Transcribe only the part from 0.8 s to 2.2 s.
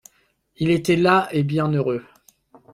las et bienheureux.